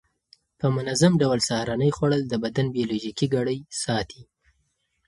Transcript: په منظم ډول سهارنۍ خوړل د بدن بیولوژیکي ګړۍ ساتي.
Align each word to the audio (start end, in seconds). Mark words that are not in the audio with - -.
په 0.59 0.65
منظم 0.75 1.13
ډول 1.21 1.39
سهارنۍ 1.47 1.89
خوړل 1.95 2.21
د 2.27 2.33
بدن 2.43 2.65
بیولوژیکي 2.75 3.25
ګړۍ 3.33 3.57
ساتي. 3.83 4.21